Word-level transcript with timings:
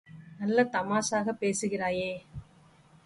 நல்ல 0.39 0.63
தமாஷாகப் 0.63 1.39
பேசுகிறயே! 1.39 2.11